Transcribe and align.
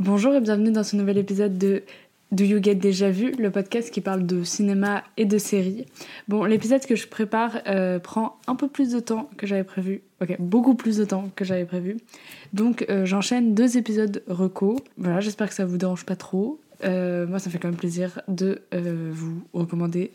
Bonjour 0.00 0.34
et 0.34 0.40
bienvenue 0.40 0.72
dans 0.72 0.82
ce 0.82 0.96
nouvel 0.96 1.18
épisode 1.18 1.58
de 1.58 1.82
Do 2.32 2.42
You 2.42 2.58
Get 2.62 2.76
Déjà 2.76 3.10
Vu, 3.10 3.32
le 3.38 3.50
podcast 3.50 3.90
qui 3.90 4.00
parle 4.00 4.24
de 4.24 4.44
cinéma 4.44 5.04
et 5.18 5.26
de 5.26 5.36
séries. 5.36 5.84
Bon, 6.26 6.44
l'épisode 6.44 6.86
que 6.86 6.96
je 6.96 7.06
prépare 7.06 7.58
euh, 7.66 7.98
prend 7.98 8.38
un 8.46 8.56
peu 8.56 8.66
plus 8.66 8.92
de 8.92 8.98
temps 8.98 9.28
que 9.36 9.46
j'avais 9.46 9.62
prévu. 9.62 10.00
Ok, 10.22 10.36
beaucoup 10.38 10.74
plus 10.74 10.96
de 10.96 11.04
temps 11.04 11.30
que 11.36 11.44
j'avais 11.44 11.66
prévu. 11.66 11.98
Donc 12.54 12.86
euh, 12.88 13.04
j'enchaîne 13.04 13.54
deux 13.54 13.76
épisodes 13.76 14.22
reco. 14.26 14.78
Voilà, 14.96 15.20
j'espère 15.20 15.50
que 15.50 15.54
ça 15.54 15.66
vous 15.66 15.76
dérange 15.76 16.06
pas 16.06 16.16
trop. 16.16 16.58
Euh, 16.82 17.26
moi, 17.26 17.38
ça 17.38 17.50
fait 17.50 17.58
quand 17.58 17.68
même 17.68 17.76
plaisir 17.76 18.22
de 18.26 18.62
vous 18.72 19.42
recommander 19.52 20.12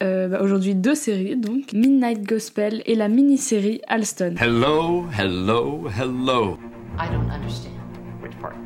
bah, 0.00 0.40
aujourd'hui 0.40 0.74
deux 0.74 0.94
séries, 0.94 1.36
donc 1.36 1.74
Midnight 1.74 2.22
Gospel 2.22 2.82
et 2.86 2.94
la 2.94 3.08
mini-série 3.08 3.82
Alston. 3.88 4.36
Hello, 4.40 5.04
hello, 5.18 5.86
hello. 6.00 6.56
I 6.98 7.10
don't 7.12 7.30
understand. 7.30 7.77
Which 8.28 8.40
part? 8.40 8.56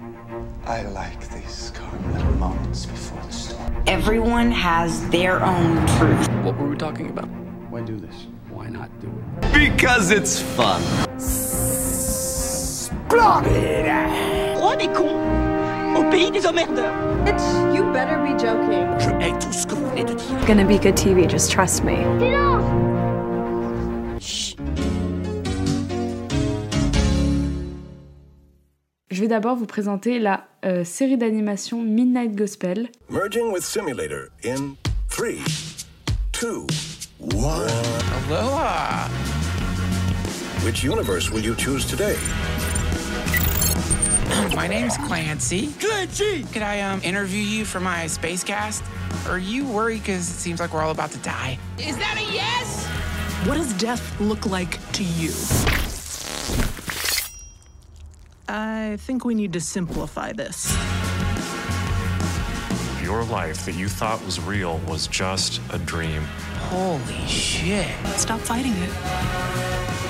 I 0.66 0.82
like 0.82 1.20
these 1.30 1.70
calm 1.72 2.12
little 2.12 2.32
moments 2.32 2.84
before 2.84 3.22
the 3.22 3.32
storm. 3.32 3.84
Everyone 3.86 4.50
has 4.50 5.08
their 5.10 5.40
own 5.44 5.86
truth. 5.86 6.28
What 6.42 6.58
were 6.58 6.66
we 6.66 6.76
talking 6.76 7.10
about? 7.10 7.26
Why 7.70 7.82
do 7.82 7.96
this? 7.96 8.26
Why 8.50 8.68
not 8.68 8.90
do 9.00 9.06
it? 9.06 9.52
Because 9.52 10.10
it's 10.10 10.42
fun. 10.42 10.82
Roi 13.08 14.76
des 14.76 14.88
cons 14.88 15.96
au 15.96 16.10
pays 16.10 16.32
des 16.32 16.44
emmerdeurs. 16.44 16.92
Bitch, 17.24 17.72
you 17.72 17.84
better 17.92 18.18
be 18.18 18.36
joking. 18.36 18.88
Je 18.98 19.10
hais 19.20 19.38
tout 19.38 19.52
ce 19.52 19.64
que 19.64 19.76
vous 19.76 19.88
venez 19.90 20.02
de 20.02 20.14
dire. 20.14 20.44
Gonna 20.44 20.64
be 20.64 20.76
good 20.76 20.96
TV, 20.96 21.28
just 21.28 21.52
trust 21.52 21.84
me. 21.84 22.02
Je 29.12 29.20
vais 29.20 29.28
d'abord 29.28 29.56
vous 29.56 29.66
présenter 29.66 30.18
la 30.18 30.46
euh, 30.64 30.84
série 30.84 31.18
d'animation 31.18 31.82
Midnight 31.82 32.34
Gospel. 32.34 32.88
Merging 33.10 33.52
with 33.52 33.62
simulator 33.62 34.30
in 34.42 34.74
three, 35.10 35.42
two, 36.32 36.66
one. 37.18 37.68
Aloha. 38.30 39.10
Which 40.64 40.82
universe 40.82 41.30
will 41.30 41.44
you 41.44 41.54
choose 41.54 41.84
today? 41.84 42.16
My 44.56 44.66
name's 44.66 44.96
Clancy. 44.96 45.68
Clancy! 45.78 46.44
Could 46.50 46.62
I 46.62 46.80
um 46.80 47.02
interview 47.04 47.42
you 47.42 47.66
for 47.66 47.80
my 47.80 48.06
space 48.06 48.42
cast? 48.42 48.82
Are 49.28 49.38
you 49.38 49.66
worried 49.66 50.04
because 50.04 50.26
it 50.26 50.40
seems 50.40 50.58
like 50.58 50.72
we're 50.72 50.82
all 50.82 50.90
about 50.90 51.10
to 51.10 51.18
die? 51.18 51.58
Is 51.76 51.98
that 51.98 52.16
a 52.16 52.32
yes? 52.32 52.86
What 53.46 53.58
does 53.58 53.74
death 53.74 54.18
look 54.18 54.46
like 54.46 54.78
to 54.92 55.04
you? 55.04 55.32
I 58.54 58.98
think 58.98 59.24
we 59.24 59.34
need 59.34 59.54
to 59.54 59.60
simplify 59.62 60.34
this. 60.34 60.76
Your 63.02 63.24
life 63.24 63.64
that 63.64 63.74
you 63.74 63.88
thought 63.88 64.22
was 64.26 64.40
real 64.40 64.76
was 64.86 65.06
just 65.06 65.62
a 65.72 65.78
dream. 65.78 66.20
Holy 66.68 67.26
shit. 67.26 67.88
Stop 68.16 68.40
fighting 68.40 68.72
it. 68.72 68.90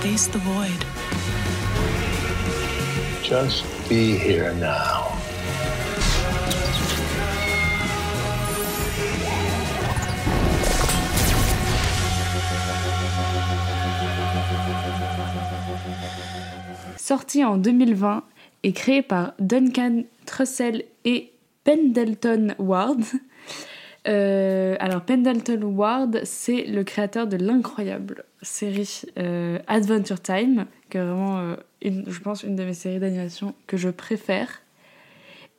Face 0.03 0.27
the 0.27 0.39
void. 0.39 0.85
Just 3.23 3.65
be 3.89 4.19
here 4.19 4.53
now. 4.55 5.17
Sorti 16.97 17.43
en 17.43 17.63
2020 17.63 18.32
et 18.63 18.73
créé 18.73 19.03
par 19.03 19.35
Duncan 19.39 20.05
Trussell 20.27 20.85
et 21.05 21.33
Pendleton 21.65 22.55
Ward. 22.59 23.03
Euh, 24.09 24.75
alors 24.81 25.03
Pendleton 25.03 25.63
Ward, 25.63 26.21
c'est 26.25 26.65
le 26.65 26.83
créateur 26.83 27.27
de 27.27 27.37
l'incroyable 27.37 28.25
série 28.43 29.03
euh, 29.19 29.59
Adventure 29.69 30.21
Time, 30.21 30.67
qui 30.91 30.99
est 30.99 31.01
vraiment, 31.05 31.39
euh, 31.39 31.55
une, 31.83 32.05
je 32.09 32.21
pense, 32.21 32.43
une 32.43 32.57
de 32.57 32.65
mes 32.65 32.75
séries 32.75 32.99
d'animation 32.99 33.55
que 33.67 33.77
je 33.77 33.89
préfère. 33.89 34.63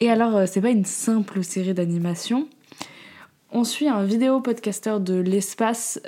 Et 0.01 0.09
alors, 0.09 0.45
c'est 0.47 0.59
pas 0.59 0.71
une 0.71 0.83
simple 0.83 1.43
série 1.43 1.73
d'animation. 1.73 2.49
On 3.51 3.63
suit 3.63 3.87
un 3.87 4.03
vidéo 4.03 4.41
podcasteur 4.41 4.99
de 4.99 5.13
l'espace 5.13 6.01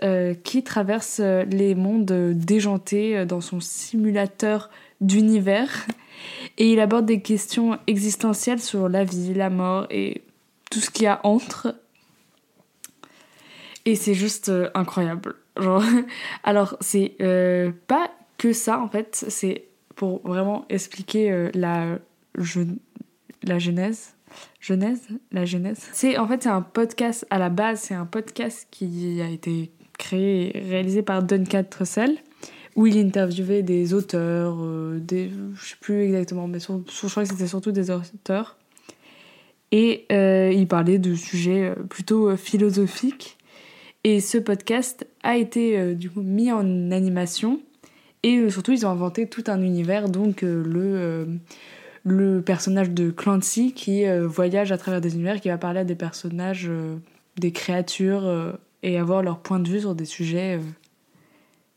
qui 0.44 0.63
traverse 0.63 1.19
les 1.19 1.75
mondes 1.75 2.33
déjantés 2.33 3.25
dans 3.25 3.39
son 3.39 3.62
simulateur 3.62 4.69
d'univers. 5.00 5.85
Et 6.57 6.71
il 6.71 6.79
aborde 6.79 7.05
des 7.05 7.21
questions 7.21 7.77
existentielles 7.88 8.61
sur 8.61 8.88
la 8.88 9.03
vie, 9.03 9.33
la 9.33 9.49
mort 9.49 9.88
et 9.89 10.23
tout 10.71 10.79
ce 10.79 10.89
qu'il 10.89 11.03
y 11.03 11.07
a 11.07 11.19
entre. 11.23 11.75
Et 13.85 13.95
c'est 13.95 14.13
juste 14.13 14.49
euh, 14.49 14.69
incroyable. 14.73 15.35
Genre, 15.57 15.83
alors, 16.44 16.77
c'est 16.81 17.15
euh, 17.21 17.71
pas 17.88 18.09
que 18.38 18.53
ça 18.53 18.79
en 18.79 18.89
fait, 18.89 19.25
c'est 19.29 19.65
pour 19.95 20.21
vraiment 20.27 20.65
expliquer 20.69 21.31
euh, 21.31 21.49
la, 21.53 21.99
gen- 22.38 22.77
la 23.44 23.59
genèse. 23.59 24.15
Genèse? 24.59 25.07
La 25.31 25.45
genèse? 25.45 25.88
C'est 25.94 26.17
en 26.17 26.27
fait 26.27 26.44
c'est 26.44 26.49
un 26.49 26.61
podcast 26.61 27.25
à 27.29 27.38
la 27.38 27.49
base, 27.49 27.81
c'est 27.81 27.94
un 27.94 28.05
podcast 28.05 28.67
qui 28.71 29.21
a 29.21 29.29
été 29.29 29.71
créé 29.97 30.57
et 30.57 30.69
réalisé 30.69 31.03
par 31.03 31.23
Duncan 31.23 31.63
Trussell 31.69 32.17
où 32.75 32.88
il 32.88 32.97
interviewait 32.97 33.63
des 33.63 33.94
auteurs, 33.94 34.58
euh, 34.62 35.00
des, 35.00 35.31
je 35.56 35.66
sais 35.69 35.75
plus 35.80 36.03
exactement, 36.03 36.47
mais 36.47 36.59
sur- 36.59 36.81
je 36.88 37.08
crois 37.09 37.24
que 37.24 37.30
c'était 37.30 37.47
surtout 37.47 37.72
des 37.72 37.90
auteurs. 37.90 38.58
Et 39.72 40.06
euh, 40.12 40.52
il 40.53 40.68
parlait 40.68 41.00
de 41.00 41.16
sujets 41.16 41.69
euh, 41.69 41.75
plutôt 41.75 42.30
euh, 42.30 42.38
philosophiques. 42.38 43.38
Et 44.03 44.19
ce 44.19 44.38
podcast 44.38 45.08
a 45.24 45.36
été 45.36 45.96
du 45.96 46.12
coup 46.12 46.22
mis 46.22 46.52
en 46.52 46.91
animation. 46.91 47.59
Et 48.22 48.50
surtout, 48.52 48.72
ils 48.72 48.86
ont 48.86 48.90
inventé 48.90 49.28
tout 49.28 49.44
un 49.47 49.62
univers, 49.63 50.09
donc 50.09 50.44
le, 50.44 51.28
le 52.03 52.42
personnage 52.42 52.92
de 52.92 53.09
Clancy 53.09 53.74
qui 53.74 54.03
voyage 54.28 54.72
à 54.72 54.78
travers 54.78 55.02
des 55.02 55.16
univers, 55.16 55.42
qui 55.42 55.47
va 55.47 55.57
parler 55.57 55.80
à 55.80 55.84
des 55.86 55.96
personnages, 55.96 56.69
des 57.40 57.52
créatures, 57.52 58.57
et 58.84 59.00
avoir 59.00 59.24
leur 59.24 59.40
point 59.40 59.59
de 59.59 59.68
vue 59.68 59.80
sur 59.80 59.96
des 59.96 60.06
sujets 60.06 60.59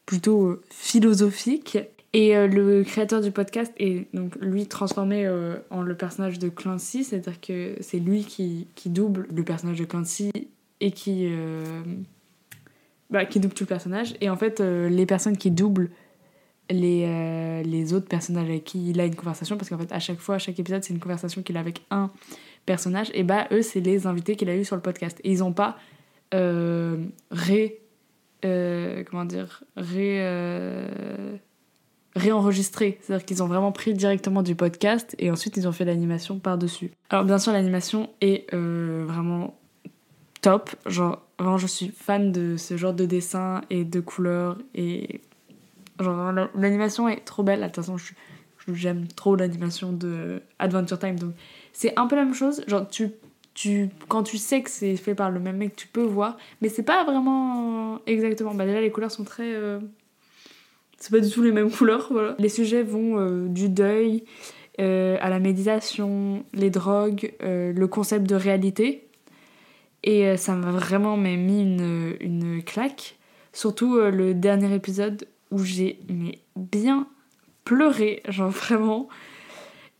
plutôt 0.08 0.46
euh, 0.46 0.62
philosophiques. 0.70 1.76
Et 2.14 2.34
euh, 2.34 2.46
le 2.46 2.82
créateur 2.82 3.20
du 3.20 3.30
podcast 3.30 3.70
est 3.76 4.06
donc 4.14 4.34
lui 4.40 4.66
transformé 4.66 5.26
euh, 5.26 5.58
en 5.68 5.82
le 5.82 5.94
personnage 5.94 6.38
de 6.38 6.48
Clancy, 6.48 7.04
c'est-à-dire 7.04 7.38
que 7.42 7.76
c'est 7.82 7.98
lui 7.98 8.24
qui, 8.24 8.68
qui 8.74 8.88
double 8.88 9.28
le 9.30 9.44
personnage 9.44 9.78
de 9.78 9.84
Clancy 9.84 10.32
et 10.80 10.92
qui, 10.92 11.28
bah, 13.10 13.26
qui 13.26 13.40
double 13.40 13.52
tout 13.52 13.64
le 13.64 13.68
personnage. 13.68 14.14
Et 14.22 14.30
en 14.30 14.36
fait, 14.36 14.60
les 14.60 15.04
personnes 15.06 15.36
qui 15.36 15.50
doublent 15.50 15.90
les, 16.70 17.62
les 17.64 17.92
autres 17.92 18.06
personnages 18.06 18.48
avec 18.48 18.64
qui 18.64 18.90
il 18.90 19.00
a 19.00 19.04
une 19.04 19.16
conversation, 19.16 19.58
parce 19.58 19.68
qu'en 19.68 19.78
fait, 19.78 19.92
à 19.92 19.98
chaque 19.98 20.20
fois, 20.20 20.36
à 20.36 20.38
chaque 20.38 20.58
épisode, 20.58 20.84
c'est 20.84 20.94
une 20.94 21.00
conversation 21.00 21.42
qu'il 21.42 21.56
a 21.56 21.60
avec 21.60 21.82
un 21.90 22.10
personnage, 22.64 23.10
et 23.12 23.24
bah, 23.24 23.48
eux, 23.50 23.60
c'est 23.60 23.80
les 23.80 24.06
invités 24.06 24.36
qu'il 24.36 24.48
a 24.48 24.56
eu 24.56 24.64
sur 24.64 24.76
le 24.76 24.82
podcast. 24.82 25.20
Et 25.24 25.32
ils 25.32 25.40
n'ont 25.40 25.52
pas 25.52 25.76
ré. 26.32 27.80
Euh, 28.44 29.02
comment 29.10 29.24
dire 29.24 29.62
Ré. 29.76 30.18
euh. 30.24 31.36
C'est-à-dire 32.16 33.24
qu'ils 33.24 33.42
ont 33.42 33.46
vraiment 33.46 33.70
pris 33.70 33.94
directement 33.94 34.42
du 34.42 34.54
podcast 34.56 35.14
et 35.18 35.30
ensuite 35.30 35.56
ils 35.56 35.68
ont 35.68 35.72
fait 35.72 35.84
l'animation 35.84 36.38
par-dessus. 36.38 36.90
Alors 37.10 37.24
bien 37.24 37.38
sûr 37.38 37.52
l'animation 37.52 38.10
est 38.20 38.52
euh, 38.54 39.04
vraiment 39.06 39.56
top. 40.40 40.70
Genre 40.86 41.22
vraiment 41.38 41.58
je 41.58 41.66
suis 41.68 41.88
fan 41.88 42.32
de 42.32 42.56
ce 42.56 42.76
genre 42.76 42.92
de 42.94 43.04
dessin 43.06 43.60
et 43.70 43.84
de 43.84 44.00
couleurs 44.00 44.58
et 44.74 45.20
genre 46.00 46.32
la- 46.32 46.50
l'animation 46.56 47.08
est 47.08 47.24
trop 47.24 47.42
belle. 47.44 47.60
De 47.60 47.66
toute 47.66 47.76
façon 47.76 47.96
je- 47.96 48.12
j'aime 48.72 49.06
trop 49.08 49.36
l'animation 49.36 49.92
de 49.92 50.42
Adventure 50.58 50.98
Time 50.98 51.18
donc 51.18 51.34
c'est 51.72 51.96
un 51.98 52.06
peu 52.08 52.16
la 52.16 52.24
même 52.24 52.34
chose. 52.34 52.64
Genre 52.66 52.88
tu 52.88 53.10
tu, 53.58 53.88
quand 54.06 54.22
tu 54.22 54.38
sais 54.38 54.62
que 54.62 54.70
c'est 54.70 54.96
fait 54.96 55.16
par 55.16 55.30
le 55.30 55.40
même 55.40 55.56
mec, 55.56 55.74
tu 55.74 55.88
peux 55.88 56.04
voir, 56.04 56.36
mais 56.62 56.68
c'est 56.68 56.84
pas 56.84 57.02
vraiment 57.04 58.00
exactement. 58.06 58.54
Bah 58.54 58.64
déjà 58.64 58.80
les 58.80 58.90
couleurs 58.92 59.10
sont 59.10 59.24
très 59.24 59.52
euh, 59.52 59.80
c'est 60.98 61.10
pas 61.10 61.20
du 61.20 61.30
tout 61.30 61.42
les 61.42 61.52
mêmes 61.52 61.70
couleurs. 61.76 62.08
Voilà. 62.10 62.34
Les 62.38 62.48
sujets 62.48 62.82
vont 62.82 63.18
euh, 63.18 63.48
du 63.48 63.68
deuil 63.68 64.24
euh, 64.80 65.16
à 65.20 65.30
la 65.30 65.38
méditation, 65.38 66.44
les 66.52 66.70
drogues, 66.70 67.32
euh, 67.42 67.72
le 67.72 67.86
concept 67.86 68.28
de 68.28 68.34
réalité. 68.34 69.04
Et 70.04 70.36
ça 70.36 70.54
m'a 70.54 70.70
vraiment 70.70 71.16
mais, 71.16 71.36
mis 71.36 71.60
une, 71.60 72.16
une 72.20 72.62
claque. 72.62 73.16
Surtout 73.52 73.98
le 73.98 74.32
dernier 74.32 74.72
épisode 74.72 75.26
où 75.50 75.64
j'ai 75.64 75.98
bien 76.54 77.08
pleuré, 77.64 78.22
genre 78.28 78.50
vraiment. 78.66 79.08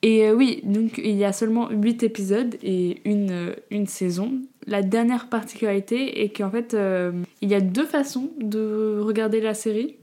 Et 0.02 0.26
euh, 0.26 0.34
oui, 0.34 0.60
donc 0.64 0.98
il 0.98 1.16
y 1.16 1.24
a 1.24 1.32
seulement 1.32 1.70
8 1.70 2.02
épisodes 2.04 2.54
et 2.62 3.00
une, 3.04 3.30
euh, 3.30 3.54
une 3.70 3.86
saison. 3.86 4.32
La 4.66 4.82
dernière 4.82 5.28
particularité 5.28 6.22
est 6.22 6.28
qu'en 6.28 6.50
fait, 6.50 6.74
euh, 6.74 7.12
il 7.40 7.48
y 7.48 7.54
a 7.54 7.60
deux 7.60 7.86
façons 7.86 8.30
de 8.40 9.00
regarder 9.02 9.40
la 9.40 9.54
série. 9.54 9.96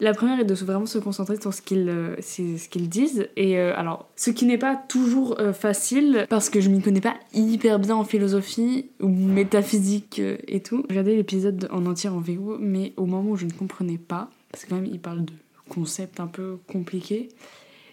La 0.00 0.14
première 0.14 0.40
est 0.40 0.44
de 0.44 0.54
vraiment 0.54 0.86
se 0.86 0.98
concentrer 0.98 1.40
sur 1.40 1.54
ce 1.54 1.62
qu'ils 1.62 2.16
ce 2.20 2.68
qu'ils 2.68 2.88
disent. 2.88 3.28
Et 3.36 3.56
alors, 3.56 4.08
ce 4.16 4.30
qui 4.30 4.46
n'est 4.46 4.58
pas 4.58 4.74
toujours 4.74 5.38
facile, 5.52 6.26
parce 6.28 6.50
que 6.50 6.60
je 6.60 6.70
m'y 6.70 6.82
connais 6.82 7.00
pas 7.00 7.14
hyper 7.32 7.78
bien 7.78 7.94
en 7.94 8.02
philosophie 8.02 8.90
ou 9.00 9.06
métaphysique 9.06 10.20
et 10.48 10.60
tout. 10.60 10.84
J'ai 10.88 10.94
regardé 10.94 11.14
l'épisode 11.14 11.68
en 11.70 11.86
entier 11.86 12.10
en 12.10 12.18
VO, 12.18 12.56
mais 12.58 12.94
au 12.96 13.06
moment 13.06 13.30
où 13.30 13.36
je 13.36 13.46
ne 13.46 13.52
comprenais 13.52 13.98
pas, 13.98 14.28
parce 14.50 14.64
que 14.64 14.70
quand 14.70 14.76
même 14.76 14.90
il 14.90 14.98
parle 14.98 15.24
de 15.24 15.32
concepts 15.68 16.18
un 16.18 16.26
peu 16.26 16.56
compliqués, 16.66 17.28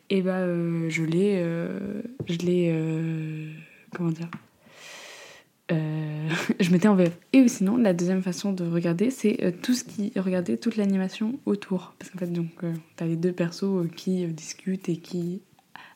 et 0.10 0.22
bah 0.22 0.38
euh, 0.38 0.90
je 0.90 1.04
l'ai... 1.04 1.42
euh, 1.44 2.02
je 2.28 2.38
l'ai... 2.40 2.72
euh, 2.74 3.52
comment 3.96 4.12
dire 4.12 4.30
je 6.60 6.72
mettais 6.72 6.88
en 6.88 6.96
VF. 6.96 7.16
Et 7.32 7.48
sinon, 7.48 7.78
la 7.78 7.94
deuxième 7.94 8.24
façon 8.24 8.54
de 8.54 8.66
regarder, 8.66 9.12
c'est 9.12 9.56
tout 9.62 9.76
ce 9.76 9.84
qui 9.84 10.12
regarder 10.20 10.58
toute 10.58 10.78
l'animation 10.78 11.40
autour. 11.46 11.94
Parce 12.00 12.10
qu'en 12.10 12.18
fait, 12.18 12.34
donc, 12.34 12.50
t'as 12.96 13.06
les 13.06 13.16
deux 13.16 13.32
persos 13.32 13.88
qui 13.96 14.26
discutent 14.26 14.90
et 14.90 14.98
qui 14.98 15.44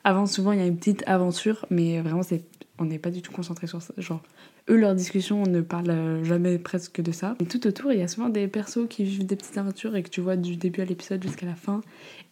avancent. 0.04 0.32
Souvent, 0.32 0.52
il 0.52 0.60
y 0.60 0.62
a 0.62 0.66
une 0.66 0.76
petite 0.76 1.02
aventure, 1.08 1.66
mais 1.70 2.00
vraiment, 2.00 2.22
c'est 2.22 2.44
on 2.78 2.86
n'est 2.86 2.98
pas 2.98 3.10
du 3.10 3.22
tout 3.22 3.30
concentré 3.30 3.66
sur 3.66 3.80
ça. 3.80 3.94
Genre, 3.98 4.22
eux, 4.68 4.76
leur 4.76 4.94
discussion, 4.94 5.42
on 5.42 5.46
ne 5.48 5.60
parle 5.60 5.90
euh, 5.90 6.24
jamais 6.24 6.58
presque 6.58 7.00
de 7.00 7.12
ça. 7.12 7.36
Et 7.40 7.44
tout 7.44 7.64
autour, 7.66 7.92
il 7.92 8.00
y 8.00 8.02
a 8.02 8.08
souvent 8.08 8.28
des 8.28 8.48
persos 8.48 8.88
qui 8.88 9.04
vivent 9.04 9.26
des 9.26 9.36
petites 9.36 9.56
aventures 9.58 9.94
et 9.94 10.02
que 10.02 10.08
tu 10.08 10.20
vois 10.20 10.36
du 10.36 10.56
début 10.56 10.80
à 10.80 10.84
l'épisode 10.84 11.22
jusqu'à 11.22 11.46
la 11.46 11.54
fin. 11.54 11.82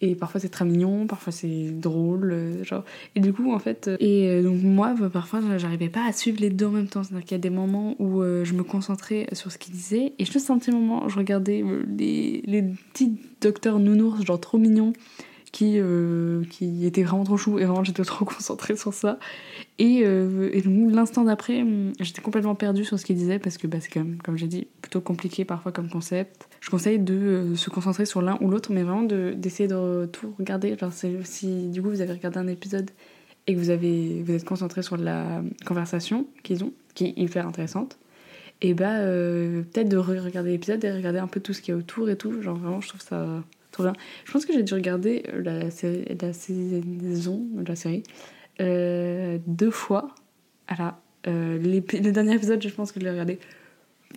Et 0.00 0.16
parfois, 0.16 0.40
c'est 0.40 0.48
très 0.48 0.64
mignon, 0.64 1.06
parfois, 1.06 1.32
c'est 1.32 1.70
drôle. 1.70 2.32
euh, 2.32 2.64
genre. 2.64 2.84
Et 3.14 3.20
du 3.20 3.32
coup, 3.32 3.52
en 3.52 3.58
fait, 3.60 3.86
euh, 3.86 3.96
et 4.00 4.42
donc 4.42 4.60
moi, 4.62 4.94
bah, 4.98 5.10
parfois, 5.10 5.40
j'arrivais 5.58 5.88
pas 5.90 6.06
à 6.06 6.12
suivre 6.12 6.40
les 6.40 6.50
deux 6.50 6.66
en 6.66 6.72
même 6.72 6.88
temps. 6.88 7.04
C'est-à-dire 7.04 7.24
qu'il 7.24 7.36
y 7.36 7.40
a 7.40 7.42
des 7.42 7.50
moments 7.50 7.94
où 8.00 8.22
je 8.22 8.52
me 8.54 8.64
concentrais 8.64 9.28
sur 9.32 9.52
ce 9.52 9.58
qu'ils 9.58 9.74
disaient, 9.74 10.12
et 10.18 10.24
juste 10.24 10.50
un 10.50 10.58
petit 10.58 10.72
moment, 10.72 11.08
je 11.08 11.16
regardais 11.16 11.62
les, 11.96 12.42
les 12.46 12.62
petits 12.62 13.16
docteurs 13.40 13.78
nounours, 13.78 14.24
genre 14.24 14.40
trop 14.40 14.58
mignons, 14.58 14.92
qui, 15.52 15.75
euh, 15.76 16.43
qui 16.50 16.87
étaient 16.87 17.02
vraiment 17.02 17.25
trop 17.25 17.37
chou, 17.37 17.58
et 17.58 17.66
vraiment, 17.66 17.84
j'étais 17.84 18.02
trop 18.04 18.25
concentrée 18.25 18.75
sur 18.76 18.94
ça. 18.94 19.19
Et, 19.78 20.00
euh, 20.04 20.50
et 20.52 20.62
l'instant 20.62 21.25
d'après, 21.25 21.60
hum, 21.62 21.93
j'étais 22.00 22.22
complètement 22.22 22.54
perdue 22.54 22.84
sur 22.84 22.99
ce 22.99 23.04
qu'ils 23.04 23.16
disaient, 23.16 23.38
parce 23.38 23.58
que 23.58 23.66
bah, 23.66 23.78
c'est 23.81 23.90
quand 23.90 24.00
même, 24.00 24.16
comme 24.22 24.38
j'ai 24.38 24.46
dit, 24.46 24.66
plutôt 24.81 25.02
compliqué 25.02 25.44
parfois 25.44 25.70
comme 25.70 25.90
concept. 25.90 26.49
Je 26.60 26.70
conseille 26.70 26.99
de 26.99 27.14
euh, 27.14 27.54
se 27.54 27.69
concentrer 27.69 28.06
sur 28.06 28.22
l'un 28.22 28.38
ou 28.40 28.50
l'autre, 28.50 28.72
mais 28.72 28.82
vraiment 28.82 29.02
de- 29.02 29.34
d'essayer 29.37 29.69
de, 29.69 30.06
tout 30.06 30.34
regarder. 30.38 30.76
Genre, 30.78 30.93
si 30.93 31.69
du 31.69 31.82
coup 31.82 31.90
vous 31.90 32.00
avez 32.00 32.12
regardé 32.12 32.38
un 32.38 32.48
épisode 32.48 32.90
et 33.46 33.55
que 33.55 33.58
vous, 33.58 33.70
avez, 33.70 34.22
vous 34.22 34.32
êtes 34.32 34.44
concentré 34.44 34.82
sur 34.82 34.96
la 34.96 35.43
conversation 35.66 36.26
qu'ils 36.43 36.64
ont, 36.64 36.72
qui 36.94 37.06
est 37.06 37.14
hyper 37.16 37.46
intéressante, 37.46 37.98
et 38.62 38.75
bah 38.75 38.98
euh, 39.00 39.62
peut-être 39.62 39.88
de 39.88 39.96
re- 39.98 40.20
regarder 40.20 40.52
l'épisode 40.52 40.82
et 40.84 40.93
regarder 40.93 41.19
un 41.19 41.26
peu 41.26 41.40
tout 41.40 41.52
ce 41.52 41.60
qu'il 41.60 41.75
y 41.75 41.75
a 41.75 41.78
autour 41.78 42.08
et 42.08 42.16
tout. 42.16 42.40
Genre 42.40 42.56
vraiment, 42.56 42.81
je 42.81 42.88
trouve 42.88 43.00
ça 43.00 43.43
trop. 43.72 43.84
Je 44.24 44.32
pense 44.32 44.46
que 44.46 44.52
j'ai 44.52 44.62
dû 44.62 44.74
regarder 44.74 45.24
euh, 45.32 45.42
la, 45.42 45.70
série, 45.70 46.04
la 46.20 46.32
saison 46.32 47.46
la 47.66 47.74
série 47.74 48.02
euh, 48.60 49.38
deux 49.46 49.70
fois. 49.70 50.14
Euh, 51.26 51.58
le 51.58 52.10
dernier 52.10 52.34
épisode, 52.34 52.62
je 52.62 52.69
pense 52.69 52.92
que 52.92 53.00
je 53.00 53.04
l'ai 53.04 53.10
regardé 53.10 53.38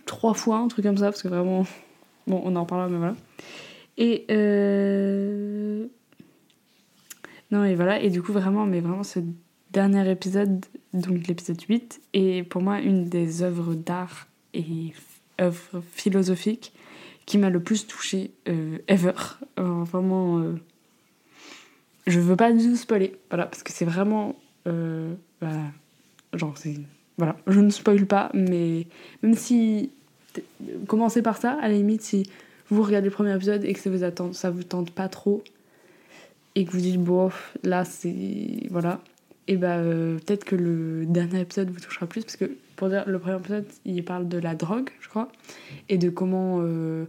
trois 0.06 0.34
fois, 0.34 0.57
un 0.57 0.68
truc 0.68 0.86
comme 0.86 0.98
ça, 0.98 1.06
parce 1.06 1.24
que 1.24 1.28
vraiment. 1.28 1.66
Bon, 2.28 2.42
on 2.44 2.56
en 2.56 2.66
parlera, 2.66 2.90
mais 2.90 2.98
voilà. 2.98 3.16
Et. 4.00 4.25
Euh... 4.31 5.86
Non, 7.52 7.63
et 7.63 7.75
voilà. 7.75 8.02
Et 8.02 8.10
du 8.10 8.24
coup, 8.24 8.34
vraiment, 8.34 8.66
mais 8.66 8.80
vraiment, 8.80 9.04
ce 9.04 9.19
dernier 9.69 10.10
épisode, 10.10 10.66
donc 10.92 11.28
l'épisode 11.28 11.62
8, 11.62 12.02
est 12.13 12.42
pour 12.50 12.63
moi 12.63 12.80
une 12.80 13.10
des 13.10 13.44
œuvres 13.44 13.75
d'art 13.75 14.28
et 14.56 14.94
œuvres 15.40 15.84
philosophiques 15.92 16.74
qui 17.25 17.38
m'a 17.38 17.50
le 17.50 17.60
plus 17.60 17.88
touchée 17.88 18.31
euh, 18.48 18.77
ever. 18.88 19.13
Vraiment. 19.57 20.39
euh, 20.39 20.56
Je 22.07 22.19
veux 22.19 22.36
pas 22.36 22.51
du 22.51 22.63
tout 22.63 22.75
spoiler, 22.75 23.16
voilà, 23.30 23.45
parce 23.45 23.63
que 23.63 23.72
c'est 23.72 23.86
vraiment. 23.86 24.36
euh, 24.68 25.13
bah, 25.42 25.50
genre, 26.33 26.57
c'est. 26.57 26.75
Voilà, 27.18 27.38
je 27.48 27.60
ne 27.62 27.69
spoil 27.69 28.06
pas, 28.06 28.30
mais 28.33 28.88
même 29.24 29.36
si. 29.36 29.92
Commencez 30.88 31.22
par 31.22 31.38
ça, 31.38 31.54
à 31.62 31.69
la 31.69 31.75
limite, 31.75 32.01
si 32.01 32.30
vous 32.69 32.83
regardez 32.83 33.07
le 33.07 33.13
premier 33.13 33.33
épisode 33.33 33.63
et 33.63 33.74
que 33.74 33.80
ça 33.80 33.89
vous, 33.89 34.04
attend, 34.04 34.33
ça 34.33 34.50
vous 34.51 34.63
tente 34.63 34.92
pas 34.92 35.07
trop, 35.07 35.42
et 36.56 36.66
que 36.66 36.71
vous 36.71 36.81
dites, 36.81 37.00
bof, 37.01 37.56
là, 37.63 37.86
c'est. 37.86 38.68
Voilà. 38.69 39.01
Et 39.48 39.56
bah, 39.56 39.78
euh, 39.78 40.18
peut-être 40.18 40.44
que 40.44 40.57
le 40.57 41.06
dernier 41.06 41.39
épisode 41.39 41.69
vous 41.69 41.80
touchera 41.80 42.06
plus, 42.06 42.21
parce 42.24 42.36
que 42.36 42.51
pour 42.75 42.89
dire, 42.89 43.04
le 43.07 43.19
premier 43.19 43.38
épisode, 43.38 43.66
il 43.86 44.04
parle 44.04 44.27
de 44.27 44.38
la 44.38 44.56
drogue, 44.56 44.89
je 45.01 45.10
crois, 45.10 45.30
et 45.89 45.98
de 45.98 46.10
comment. 46.10 46.60
euh, 46.62 47.06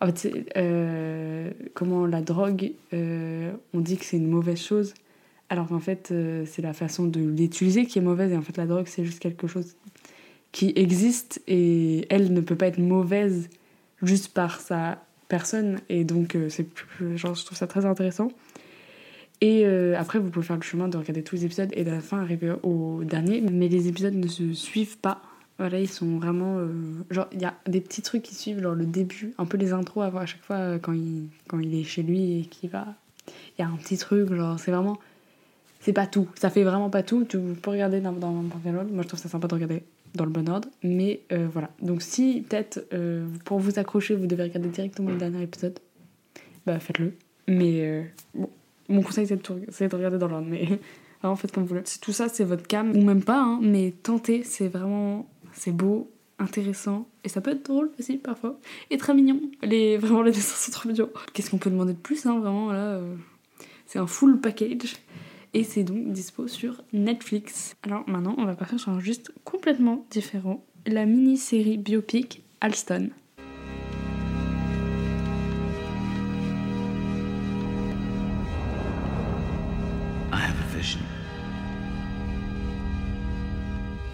en 0.00 0.12
fait, 0.12 0.52
euh, 0.56 1.50
comment 1.74 2.04
la 2.06 2.20
drogue, 2.20 2.72
euh, 2.92 3.52
on 3.72 3.80
dit 3.80 3.96
que 3.96 4.04
c'est 4.04 4.18
une 4.18 4.28
mauvaise 4.28 4.60
chose, 4.60 4.92
alors 5.48 5.68
qu'en 5.68 5.80
fait, 5.80 6.12
c'est 6.44 6.60
la 6.62 6.74
façon 6.74 7.06
de 7.06 7.20
l'utiliser 7.20 7.86
qui 7.86 7.98
est 7.98 8.02
mauvaise, 8.02 8.32
et 8.32 8.36
en 8.36 8.42
fait, 8.42 8.56
la 8.58 8.66
drogue, 8.66 8.86
c'est 8.86 9.04
juste 9.04 9.20
quelque 9.20 9.46
chose 9.46 9.74
qui 10.52 10.72
existe, 10.76 11.40
et 11.46 12.06
elle 12.10 12.32
ne 12.32 12.40
peut 12.40 12.56
pas 12.56 12.66
être 12.66 12.78
mauvaise 12.78 13.48
juste 14.02 14.34
par 14.34 14.60
sa 14.60 15.02
personne, 15.28 15.78
et 15.88 16.04
donc, 16.04 16.36
c'est 16.50 16.66
genre, 17.14 17.34
je 17.34 17.44
trouve 17.44 17.56
ça 17.56 17.66
très 17.66 17.86
intéressant. 17.86 18.28
Et 19.40 19.66
euh, 19.66 19.98
après, 19.98 20.18
vous 20.18 20.30
pouvez 20.30 20.46
faire 20.46 20.56
le 20.56 20.62
chemin 20.62 20.88
de 20.88 20.96
regarder 20.96 21.22
tous 21.22 21.36
les 21.36 21.44
épisodes 21.44 21.70
et 21.72 21.84
de 21.84 21.90
la 21.90 22.00
fin 22.00 22.20
arriver 22.20 22.54
au 22.62 23.02
dernier, 23.04 23.40
mais 23.40 23.68
les 23.68 23.88
épisodes 23.88 24.14
ne 24.14 24.28
se 24.28 24.54
suivent 24.54 24.98
pas. 24.98 25.20
Voilà, 25.58 25.80
ils 25.80 25.88
sont 25.88 26.18
vraiment. 26.18 26.58
euh, 26.58 26.68
genre, 27.10 27.28
il 27.32 27.40
y 27.40 27.44
a 27.44 27.54
des 27.66 27.80
petits 27.80 28.02
trucs 28.02 28.22
qui 28.22 28.34
suivent, 28.34 28.62
genre 28.62 28.74
le 28.74 28.86
début, 28.86 29.34
un 29.38 29.46
peu 29.46 29.56
les 29.56 29.72
intros 29.72 30.04
à 30.04 30.10
voir 30.10 30.22
à 30.22 30.26
chaque 30.26 30.42
fois 30.42 30.56
euh, 30.56 30.78
quand 30.78 30.92
il, 30.92 31.28
quand 31.48 31.58
il 31.58 31.74
est 31.74 31.84
chez 31.84 32.02
lui 32.02 32.40
et 32.40 32.42
qu'il 32.44 32.70
va. 32.70 32.86
Il 33.58 33.62
y 33.62 33.64
a 33.64 33.68
un 33.68 33.76
petit 33.76 33.96
truc, 33.98 34.32
genre, 34.32 34.58
c'est 34.58 34.70
vraiment. 34.70 34.98
C'est 35.80 35.92
pas 35.92 36.06
tout, 36.06 36.28
ça 36.34 36.50
fait 36.50 36.64
vraiment 36.64 36.90
pas 36.90 37.02
tout. 37.02 37.24
Tu 37.24 37.38
peux 37.38 37.70
regarder 37.70 38.00
dans 38.00 38.12
dans 38.12 38.32
n'importe 38.32 38.62
quel. 38.64 38.72
Moi, 38.72 39.02
je 39.02 39.08
trouve 39.08 39.20
ça 39.20 39.28
sympa 39.28 39.46
de 39.48 39.54
regarder 39.54 39.82
dans 40.14 40.24
le 40.24 40.30
bon 40.30 40.48
ordre, 40.48 40.68
mais 40.82 41.20
voilà. 41.52 41.70
Donc, 41.80 42.02
si 42.02 42.44
peut-être 42.48 42.84
pour 43.44 43.60
vous 43.60 43.78
accrocher, 43.78 44.16
vous 44.16 44.26
devez 44.26 44.44
regarder 44.44 44.68
directement 44.68 45.10
le 45.10 45.18
dernier 45.18 45.42
épisode, 45.42 45.78
bah 46.66 46.80
faites-le. 46.80 47.12
Mais 47.46 48.10
bon, 48.34 48.48
mon 48.88 49.02
conseil, 49.02 49.26
c'est 49.26 49.36
de, 49.36 49.96
regarder 49.96 50.18
dans 50.18 50.28
l'ordre, 50.28 50.46
mais 50.48 50.66
vraiment 51.20 51.36
faites 51.36 51.52
comme 51.52 51.64
vous 51.64 51.70
voulez. 51.70 51.82
Tout 52.00 52.12
ça, 52.12 52.28
c'est 52.28 52.44
votre 52.44 52.66
cam, 52.66 52.94
ou 52.96 53.02
même 53.02 53.22
pas, 53.22 53.40
hein, 53.40 53.58
mais 53.62 53.94
tentez, 54.02 54.42
c'est 54.42 54.68
vraiment, 54.68 55.28
c'est 55.52 55.72
beau, 55.72 56.10
intéressant, 56.38 57.08
et 57.24 57.28
ça 57.28 57.40
peut 57.40 57.52
être 57.52 57.64
drôle 57.64 57.90
aussi 57.98 58.18
parfois, 58.18 58.58
et 58.90 58.98
très 58.98 59.14
mignon. 59.14 59.40
Les, 59.62 59.96
vraiment, 59.98 60.22
les 60.22 60.32
dessins 60.32 60.56
sont 60.56 60.72
trop 60.72 60.88
mignons. 60.88 61.10
Qu'est-ce 61.32 61.50
qu'on 61.50 61.58
peut 61.58 61.70
demander 61.70 61.94
de 61.94 61.98
plus, 61.98 62.26
hein, 62.26 62.38
vraiment, 62.38 62.72
là 62.72 62.94
euh, 62.94 63.14
C'est 63.86 63.98
un 63.98 64.06
full 64.06 64.40
package, 64.40 64.96
et 65.54 65.64
c'est 65.64 65.84
donc 65.84 66.12
dispo 66.12 66.48
sur 66.48 66.82
Netflix. 66.92 67.74
Alors 67.82 68.08
maintenant, 68.08 68.34
on 68.38 68.44
va 68.44 68.54
partir 68.54 68.78
sur 68.78 68.92
un 68.92 69.00
juste 69.00 69.32
complètement 69.44 70.06
différent, 70.10 70.64
la 70.86 71.06
mini-série 71.06 71.78
biopic 71.78 72.42
Alston. 72.60 73.10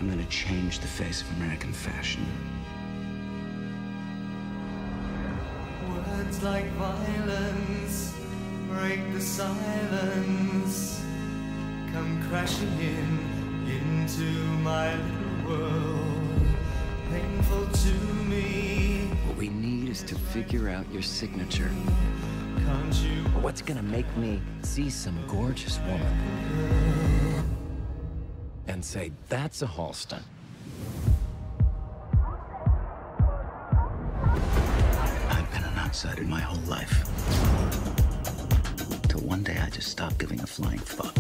I'm 0.03 0.11
gonna 0.11 0.25
change 0.25 0.81
the 0.81 0.89
face 0.89 1.23
of 1.23 1.31
American 1.37 1.73
fashion. 1.73 2.27
Words 5.89 6.43
like 6.43 6.67
violence 6.73 8.13
break 8.69 9.13
the 9.13 9.21
silence. 9.21 11.05
Come 11.93 12.21
crashing 12.29 12.81
in 12.81 13.71
into 13.71 14.29
my 14.65 14.93
little 14.97 15.61
world. 15.61 16.41
Painful 17.09 17.69
to 17.69 17.95
me. 18.25 19.09
What 19.27 19.37
we 19.37 19.51
need 19.51 19.89
is 19.89 20.03
to 20.03 20.17
figure 20.17 20.69
out 20.69 20.85
your 20.91 21.03
signature. 21.03 21.71
Can't 22.67 22.95
you? 22.97 23.23
What's 23.41 23.63
gonna 23.63 23.85
make 23.85 24.17
me 24.17 24.43
see 24.63 24.91
some 24.91 25.17
gorgeous 25.29 25.79
woman 25.87 27.42
and 28.83 28.87
say, 28.89 29.13
that's 29.29 29.63
a 29.63 29.67
Halston? 29.67 30.23
I've 35.31 35.53
been 35.53 35.63
an 35.63 35.79
outsider 35.79 36.25
my 36.25 36.41
whole 36.41 36.59
life. 36.65 37.05
Till 39.09 39.21
one 39.21 39.45
day 39.45 39.57
I 39.63 39.71
just 39.71 39.89
stopped 39.89 40.19
giving 40.19 40.41
a 40.41 40.47
flying 40.47 40.81
fuck. 40.81 41.15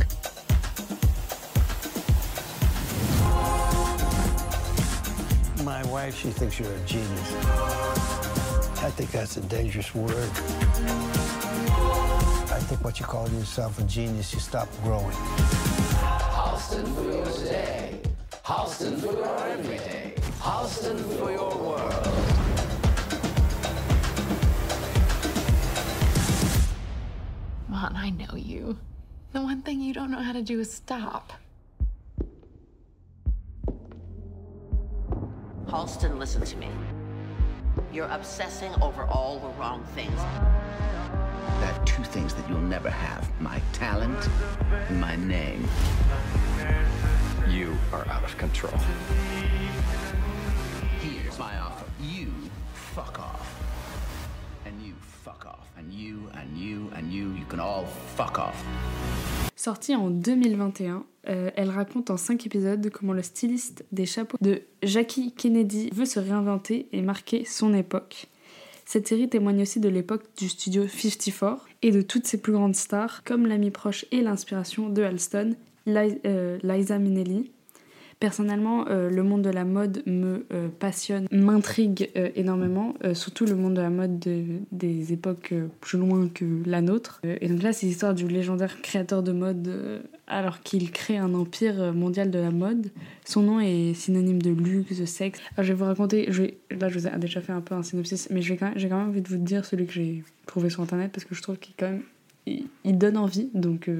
My 5.64 5.85
wife, 5.87 6.19
she 6.19 6.31
thinks 6.31 6.59
you're 6.59 6.69
a 6.69 6.81
genius. 6.85 7.33
I 8.83 8.90
think 8.90 9.12
that's 9.12 9.37
a 9.37 9.40
dangerous 9.42 9.95
word. 9.95 11.41
I 12.52 12.59
think 12.59 12.85
what 12.85 13.00
you 13.00 13.06
call 13.06 13.26
yourself 13.30 13.78
a 13.78 13.82
genius, 13.85 14.35
you 14.35 14.38
stop 14.38 14.68
growing. 14.82 15.16
Halston 16.37 16.85
for 16.94 17.02
your 17.02 17.25
today. 17.25 17.99
Halston 18.44 19.00
for 19.00 19.12
your 19.12 19.38
everyday. 19.49 20.12
Halston 20.38 20.99
for 21.16 21.32
your 21.32 21.56
world. 21.56 22.09
Mon, 27.68 27.97
I 27.97 28.11
know 28.11 28.37
you. 28.37 28.78
The 29.32 29.40
one 29.40 29.62
thing 29.62 29.80
you 29.80 29.94
don't 29.94 30.11
know 30.11 30.21
how 30.21 30.35
to 30.35 30.42
do 30.42 30.61
is 30.61 30.71
stop. 30.71 31.32
Halston, 35.68 36.18
listen 36.18 36.42
to 36.42 36.56
me. 36.59 36.68
You're 37.94 38.09
obsessing 38.09 38.75
over 38.82 39.04
all 39.04 39.38
the 39.38 39.49
wrong 39.59 39.82
things. 39.94 40.21
Things 42.23 42.35
that 42.35 42.49
you'll 42.49 42.69
never 42.79 42.88
have 42.88 43.29
my 43.41 43.61
talent 43.73 44.29
and 44.88 45.00
my 45.00 45.17
name. 45.17 45.67
You 47.49 47.76
are 47.93 48.07
out 48.07 48.23
of 48.23 48.38
control. 48.38 48.79
Here's 51.00 51.37
my 51.37 51.59
offer. 51.59 51.85
You 52.00 52.29
fuck 52.95 53.19
off. 53.19 53.45
And 54.67 54.81
you 54.81 54.95
fuck 55.25 55.47
off. 55.47 55.67
And 55.76 55.93
you, 55.93 56.31
and 56.35 56.57
you, 56.57 56.93
and 56.95 57.12
you, 57.12 57.33
you 57.33 57.45
can 57.47 57.59
all 57.59 57.87
fuck 58.17 58.38
off. 58.38 58.55
Sortie 59.57 59.97
en 59.97 60.09
2021, 60.09 61.05
euh, 61.29 61.50
elle 61.57 61.71
raconte 61.71 62.11
en 62.11 62.17
5 62.17 62.47
épisodes 62.47 62.88
comment 62.91 63.14
le 63.14 63.23
styliste 63.23 63.85
des 63.91 64.07
chapeaux 64.07 64.38
de 64.41 64.62
Jackie 64.85 65.33
Kennedy 65.33 65.91
veut 65.93 66.05
se 66.05 66.21
réinventer 66.21 66.87
et 66.93 67.02
marquer 67.02 67.45
son 67.45 67.75
époque. 67.75 68.29
Cette 68.92 69.08
série 69.08 69.26
témoigne 69.26 69.62
aussi 69.62 69.80
de 69.80 69.88
l'époque 69.88 70.25
du 70.37 70.50
studio 70.50 70.87
54 70.87 71.66
et 71.80 71.92
de 71.92 72.02
toutes 72.02 72.26
ses 72.26 72.37
plus 72.37 72.52
grandes 72.52 72.75
stars, 72.75 73.25
comme 73.25 73.46
l'ami 73.46 73.70
proche 73.70 74.04
et 74.12 74.20
l'inspiration 74.20 74.90
de 74.90 75.02
Alston, 75.02 75.54
euh, 75.88 76.58
Liza 76.62 76.99
Minnelli. 76.99 77.52
Personnellement, 78.23 78.85
euh, 78.88 79.11
le 79.11 79.25
monde 79.25 79.43
de 79.43 79.50
la 79.50 79.64
mode 79.64 80.05
me 80.07 80.47
euh, 80.52 80.69
passionne, 80.79 81.26
m'intrigue 81.33 82.09
euh, 82.17 82.29
énormément, 82.37 82.95
surtout 83.14 83.47
le 83.47 83.57
monde 83.57 83.75
de 83.75 83.81
la 83.81 83.91
mode 83.91 84.21
de- 84.21 84.61
des 84.71 85.12
époques 85.12 85.52
plus 85.81 85.99
loin 85.99 86.29
que 86.33 86.45
la 86.64 86.83
nôtre. 86.83 87.21
Et 87.25 87.49
donc 87.49 87.64
là, 87.64 87.73
c'est 87.73 87.87
l'histoire 87.87 88.14
du 88.14 88.29
légendaire 88.29 88.81
créateur 88.81 89.25
de 89.25 89.33
mode 89.33 90.02
alors 90.29 90.61
qu'il 90.61 90.93
crée 90.93 91.17
un 91.19 91.35
empire 91.35 91.93
mondial 91.93 92.31
de 92.31 92.38
la 92.38 92.52
mode. 92.52 92.93
Son 93.25 93.43
nom 93.43 93.59
est 93.59 93.93
synonyme 93.95 94.41
de 94.41 94.50
luxe, 94.50 95.00
de 95.00 95.05
sexe. 95.05 95.41
Alors, 95.57 95.64
je 95.64 95.73
vais 95.73 95.79
vous 95.81 95.85
raconter, 95.87 96.26
je 96.31 96.45
là 96.79 96.88
je 96.88 97.00
vous 97.00 97.09
ai 97.09 97.19
déjà 97.19 97.41
fait 97.41 97.52
un 97.52 97.61
peu 97.61 97.75
un 97.75 97.83
synopsis, 97.83 98.29
mais 98.31 98.41
j'ai 98.41 98.57
quand 98.57 98.73
même 98.76 98.93
envie 99.09 99.21
de 99.21 99.29
vous 99.29 99.37
dire 99.37 99.64
celui 99.64 99.87
que 99.87 99.93
j'ai 99.93 100.23
trouvé 100.47 100.71
sur 100.71 100.81
internet 100.81 101.11
parce 101.12 101.25
que 101.25 101.35
je 101.35 101.43
trouve 101.43 101.59
qu'il 101.59 101.75
il, 102.47 102.67
il 102.85 102.97
donne 102.99 103.17
envie. 103.17 103.49
Donc 103.52 103.91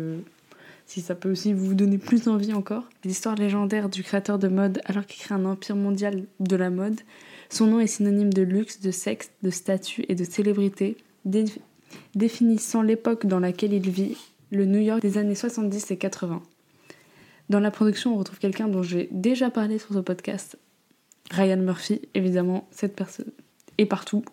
si 0.92 1.00
ça 1.00 1.14
peut 1.14 1.30
aussi 1.30 1.54
vous 1.54 1.72
donner 1.72 1.96
plus 1.96 2.28
envie 2.28 2.52
encore. 2.52 2.84
L'histoire 3.02 3.34
légendaire 3.34 3.88
du 3.88 4.02
créateur 4.02 4.38
de 4.38 4.49
mode 4.49 4.82
alors 4.84 5.06
qu'il 5.06 5.22
crée 5.22 5.34
un 5.34 5.46
empire 5.46 5.75
mondial 5.75 6.25
de 6.38 6.54
la 6.56 6.68
mode. 6.68 7.00
Son 7.49 7.66
nom 7.66 7.80
est 7.80 7.87
synonyme 7.87 8.30
de 8.30 8.42
luxe, 8.42 8.80
de 8.82 8.90
sexe, 8.90 9.30
de 9.42 9.49
statut 9.49 10.04
et 10.11 10.14
de 10.14 10.25
célébrité, 10.25 10.99
dé- 11.25 11.46
définissant 12.14 12.82
l'époque 12.82 13.25
dans 13.25 13.40
laquelle 13.40 13.72
il 13.72 13.88
vit, 13.88 14.18
le 14.50 14.66
New 14.66 14.80
York 14.80 15.00
des 15.00 15.16
années 15.16 15.34
70 15.34 15.90
et 15.92 15.96
80. 15.96 16.42
Dans 17.49 17.61
la 17.61 17.70
production, 17.70 18.14
on 18.14 18.18
retrouve 18.18 18.38
quelqu'un 18.38 18.68
dont 18.68 18.82
j'ai 18.82 19.08
déjà 19.12 19.49
parlé 19.49 19.78
sur 19.78 19.94
ce 19.94 19.99
podcast, 20.00 20.58
Ryan 21.30 21.56
Murphy, 21.56 22.02
évidemment, 22.12 22.68
cette 22.70 22.94
personne 22.94 23.32
est 23.78 23.87
partout. 23.87 24.25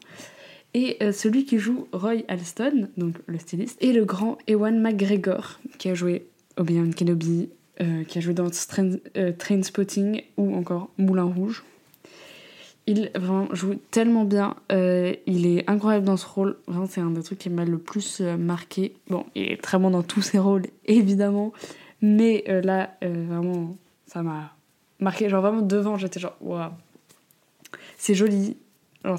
Et 0.74 0.98
euh, 1.02 1.14
celui 1.14 1.46
qui 1.46 1.58
joue 1.58 1.88
Roy 1.94 2.24
Alston, 2.28 2.90
donc 2.98 3.16
le 3.28 3.40
styliste, 3.40 3.78
et 3.82 3.94
le 3.94 4.04
grand 4.04 4.38
Ewan 4.48 4.80
McGregor, 4.80 5.60
qui 5.78 5.90
a 5.90 5.96
joué 5.96 6.28
Obi-Wan 6.60 6.94
Kenobi, 6.94 7.50
euh, 7.82 8.04
qui 8.04 8.18
a 8.18 8.22
joué 8.22 8.34
dans 8.34 8.50
Train, 8.50 8.92
euh, 9.16 9.32
Trainspotting 9.32 10.22
ou 10.38 10.54
encore 10.56 10.90
Moulin 10.98 11.24
Rouge. 11.24 11.64
Il 12.88 13.12
vraiment 13.16 13.48
joue 13.54 13.76
tellement 13.92 14.26
bien, 14.26 14.56
euh, 14.72 15.14
il 15.28 15.46
est 15.46 15.70
incroyable 15.70 16.06
dans 16.06 16.18
ce 16.18 16.26
rôle, 16.26 16.58
vraiment 16.68 16.88
c'est 16.88 17.02
un 17.02 17.12
des 17.12 17.22
trucs 17.22 17.38
qui 17.38 17.50
m'a 17.50 17.64
le 17.64 17.78
plus 17.78 18.20
marqué. 18.20 18.96
Bon, 19.10 19.26
il 19.36 19.52
est 19.52 19.62
très 19.62 19.78
bon 19.78 19.92
dans 19.92 20.02
tous 20.02 20.22
ses 20.22 20.40
rôles, 20.40 20.64
évidemment, 20.86 21.54
mais 22.02 22.44
là, 22.64 22.98
vraiment, 23.02 23.78
ça 24.08 24.24
m'a 24.24 24.56
marqué. 25.00 25.30
Genre 25.30 25.42
vraiment 25.42 25.62
devant, 25.62 25.98
j'étais 25.98 26.20
genre, 26.20 26.36
waouh, 26.42 26.72
c'est 27.98 28.16
joli, 28.16 28.58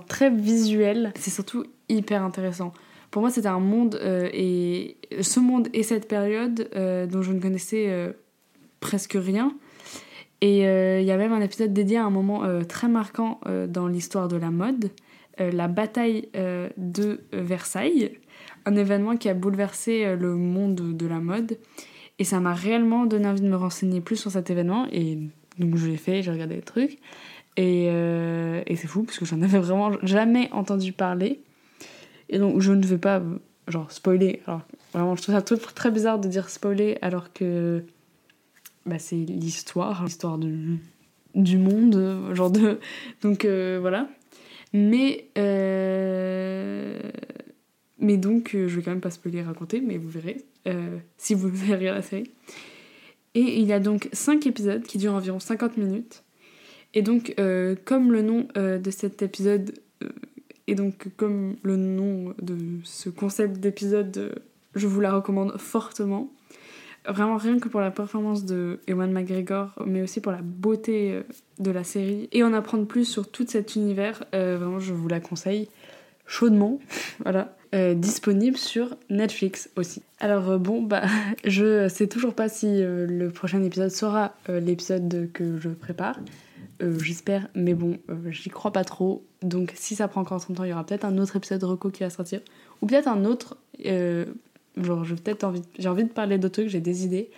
très 0.09 0.30
visuel, 0.30 1.12
c'est 1.14 1.30
surtout 1.30 1.64
hyper 1.88 2.25
intéressant. 2.25 2.75
Pour 3.11 3.23
moi, 3.23 3.31
c'était 3.31 3.49
un 3.49 3.61
monde 3.61 3.99
euh, 4.00 4.29
et 4.33 4.97
ce 5.21 5.40
monde 5.40 5.69
et 5.73 5.83
cette 5.83 6.07
période 6.07 6.69
euh, 6.76 7.07
dont 7.07 7.23
je 7.23 7.33
ne 7.33 7.40
connaissais 7.40 7.87
euh, 7.88 8.12
presque 8.79 9.17
rien. 9.21 9.52
Et 10.43 10.61
il 10.61 11.05
y 11.05 11.11
a 11.11 11.19
même 11.19 11.35
un 11.35 11.43
épisode 11.43 11.75
dédié 11.75 11.99
à 11.99 12.05
un 12.07 12.09
moment 12.09 12.45
très 12.67 12.88
marquant 12.88 13.40
dans 13.69 13.87
l'histoire 13.88 14.26
de 14.26 14.38
la 14.38 14.50
mode, 14.50 14.90
la 15.38 15.69
bataille 15.69 16.31
de 16.79 17.21
Versailles, 17.31 18.19
un 18.64 18.75
événement 18.75 19.19
qui 19.19 19.29
a 19.29 19.35
bouleversé 19.35 20.17
le 20.17 20.37
monde 20.37 20.97
de 20.97 21.07
la 21.07 21.19
mode. 21.19 21.59
Et 22.19 22.25
ça 22.25 22.40
m'a 22.40 22.55
réellement 22.55 23.05
donné 23.05 23.29
envie 23.29 23.43
de 23.43 23.50
me 23.50 23.57
renseigner 23.57 24.00
plus 24.00 24.17
sur 24.17 24.31
cet 24.31 24.49
événement. 24.49 24.87
Et 24.93 25.19
donc 25.59 25.76
je 25.76 25.87
l'ai 25.87 25.99
fait, 25.99 26.23
j'ai 26.23 26.31
regardé 26.31 26.55
les 26.55 26.62
trucs. 26.62 26.97
Et, 27.59 27.88
et 27.88 28.76
c'est 28.76 28.88
fou 28.88 29.02
parce 29.02 29.19
que 29.19 29.26
j'en 29.26 29.43
avais 29.43 29.59
vraiment 29.59 29.93
jamais 30.02 30.49
entendu 30.52 30.93
parler. 30.93 31.43
Et 32.31 32.39
donc 32.39 32.61
je 32.61 32.73
ne 32.73 32.87
vais 32.87 32.99
pas 32.99 33.23
genre 33.69 33.93
spoiler. 33.93 34.41
Alors 34.47 34.63
vraiment 34.95 35.17
je 35.17 35.23
trouve 35.23 35.35
ça 35.35 35.43
très 35.43 35.91
bizarre 35.91 36.19
de 36.19 36.29
dire 36.29 36.49
spoiler 36.49 36.97
alors 37.03 37.33
que 37.33 37.85
bah, 38.87 38.99
c'est 38.99 39.17
l'histoire, 39.17 40.05
l'histoire 40.05 40.39
du, 40.39 41.59
monde, 41.59 42.33
genre 42.33 42.51
de 42.51 42.79
donc 43.23 43.45
euh, 43.45 43.79
voilà. 43.81 44.09
Mais 44.73 45.27
euh, 45.37 46.99
mais 47.99 48.17
donc 48.17 48.55
euh, 48.55 48.69
je 48.69 48.77
vais 48.77 48.83
quand 48.83 48.93
même 48.93 49.01
pas 49.01 49.11
spoiler 49.11 49.43
raconter, 49.43 49.81
mais 49.81 49.99
vous 49.99 50.09
verrez 50.09 50.45
si 51.19 51.35
vous 51.35 51.49
verrez 51.49 51.87
la 51.87 52.03
série. 52.03 52.31
Et 53.35 53.61
il 53.61 53.67
y 53.67 53.73
a 53.73 53.79
donc 53.79 54.09
5 54.13 54.47
épisodes 54.47 54.83
qui 54.83 54.99
durent 54.99 55.15
environ 55.15 55.39
50 55.39 55.77
minutes. 55.77 56.25
Et 56.95 57.03
donc, 57.03 57.37
comme 57.85 58.11
le 58.11 58.23
nom 58.23 58.49
de 58.57 58.91
cet 58.91 59.23
épisode, 59.23 59.73
et 60.71 60.77
donc 60.77 61.09
comme 61.17 61.57
le 61.65 61.77
nom 61.77 62.33
de 62.41 62.57
ce 62.85 63.11
concept 63.11 63.59
d'épisode, 63.59 64.41
je 64.77 64.87
vous 64.87 65.00
la 65.00 65.12
recommande 65.12 65.59
fortement. 65.59 66.31
Vraiment 67.09 67.39
rien 67.39 67.59
que 67.59 67.69
pour 67.69 67.81
la 67.81 67.91
performance 67.91 68.45
de 68.45 68.79
Ewan 68.87 69.11
McGregor, 69.11 69.71
mais 69.85 70.00
aussi 70.00 70.21
pour 70.21 70.31
la 70.31 70.43
beauté 70.43 71.12
euh, 71.12 71.23
de 71.59 71.73
la 71.73 71.83
série. 71.83 72.29
Et 72.31 72.45
en 72.45 72.53
apprendre 72.53 72.87
plus 72.87 73.05
sur 73.05 73.29
tout 73.29 73.47
cet 73.49 73.75
univers, 73.75 74.23
euh, 74.33 74.59
vraiment 74.59 74.79
je 74.79 74.93
vous 74.93 75.09
la 75.09 75.19
conseille 75.19 75.69
chaudement. 76.27 76.79
voilà. 77.25 77.57
Euh, 77.75 77.95
disponible 77.95 78.57
sur 78.57 78.97
Netflix 79.09 79.71
aussi. 79.77 80.03
Alors 80.21 80.57
bon, 80.61 80.83
bah 80.83 81.03
je 81.45 81.89
sais 81.89 82.07
toujours 82.07 82.35
pas 82.35 82.49
si 82.49 82.67
le 82.81 83.29
prochain 83.31 83.62
épisode 83.65 83.91
sera 83.91 84.35
l'épisode 84.49 85.31
que 85.33 85.59
je 85.59 85.71
prépare. 85.71 86.21
Euh, 86.83 86.99
J'espère, 86.99 87.49
mais 87.55 87.75
bon, 87.75 87.99
euh, 88.09 88.31
j'y 88.31 88.49
crois 88.51 88.73
pas 88.73 88.85
trop. 88.85 89.25
Donc 89.43 89.73
si 89.75 89.95
ça 89.95 90.09
prend 90.09 90.21
encore 90.23 90.41
son 90.41 90.55
temps, 90.55 90.65
il 90.65 90.71
y 90.71 90.73
aura 90.73 90.85
peut-être 90.85 91.05
un 91.05 91.19
autre 91.19 91.37
épisode 91.37 91.61
de 91.61 91.67
Reco 91.67 91.91
qui 91.91 92.03
va 92.03 92.11
sortir. 92.11 92.41
Ou 92.83 92.87
peut-être 92.87 93.09
un 93.09 93.25
autre. 93.25 93.57
euh, 93.87 94.27
genre, 94.77 95.05
j'ai 95.05 95.15
peut-être 95.17 95.45
envie, 95.45 95.63
envie 95.87 96.05
de 96.05 96.09
parler 96.09 96.39
d'autres 96.39 96.61
trucs, 96.63 96.69
j'ai 96.69 96.81
des 96.81 97.05
idées 97.05 97.31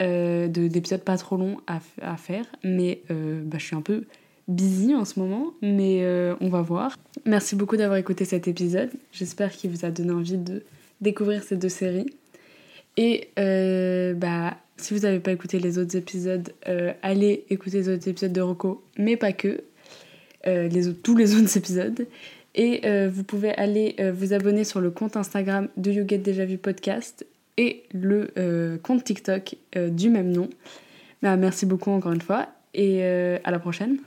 de- 0.00 0.68
d'épisodes 0.68 1.02
pas 1.02 1.16
trop 1.16 1.36
longs 1.36 1.56
à, 1.66 1.80
faire. 2.16 2.44
Mais 2.62 3.02
bah, 3.10 3.58
je 3.58 3.64
suis 3.64 3.74
un 3.76 3.82
peu 3.82 4.04
busy 4.46 4.94
en 4.94 5.04
ce 5.04 5.18
moment, 5.18 5.52
mais 5.60 6.06
on 6.40 6.48
va 6.48 6.62
voir. 6.62 6.96
Merci 7.26 7.56
beaucoup 7.56 7.76
d'avoir 7.76 7.98
écouté 7.98 8.24
cet 8.24 8.46
épisode. 8.46 8.90
J'espère 9.12 9.50
qu'il 9.50 9.70
vous 9.70 9.84
a 9.84 9.90
donné 9.90 10.12
envie 10.12 10.38
de 10.38 10.62
découvrir 11.00 11.42
ces 11.42 11.56
deux 11.56 11.68
séries. 11.68 12.06
Et 12.96 13.28
bah, 13.36 14.56
si 14.78 14.94
vous 14.94 15.00
n'avez 15.00 15.20
pas 15.20 15.32
écouté 15.32 15.58
les 15.58 15.78
autres 15.78 15.96
épisodes, 15.96 16.52
euh, 16.68 16.92
allez 17.02 17.44
écouter 17.50 17.78
les 17.78 17.88
autres 17.88 18.08
épisodes 18.08 18.32
de 18.32 18.40
Rocco, 18.40 18.82
mais 18.96 19.16
pas 19.16 19.32
que. 19.32 19.62
Euh, 20.46 20.68
tous 21.02 21.16
les 21.16 21.34
autres 21.40 21.56
épisodes. 21.56 22.06
Et 22.54 22.80
euh, 22.84 23.10
vous 23.12 23.24
pouvez 23.24 23.50
aller 23.54 23.96
vous 24.14 24.32
abonner 24.32 24.64
sur 24.64 24.80
le 24.80 24.90
compte 24.90 25.16
Instagram 25.16 25.68
de 25.76 25.90
You 25.90 26.04
Get 26.08 26.18
Déjà 26.18 26.44
Vu 26.44 26.58
Podcast 26.58 27.26
et 27.56 27.84
le 27.92 28.78
compte 28.82 29.04
TikTok 29.04 29.56
du 29.76 30.10
même 30.10 30.30
nom. 30.30 30.48
Bah, 31.22 31.36
merci 31.36 31.66
beaucoup 31.66 31.90
encore 31.90 32.12
une 32.12 32.20
fois 32.20 32.48
et 32.74 33.04
à 33.04 33.50
la 33.50 33.58
prochaine. 33.58 33.98